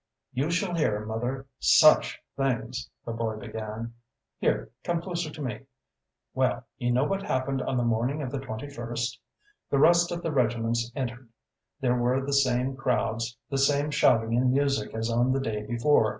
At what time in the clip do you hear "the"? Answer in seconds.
3.05-3.11, 7.77-7.83, 8.31-8.39, 9.69-9.77, 10.23-10.31, 12.25-12.33, 13.51-13.59, 15.33-15.39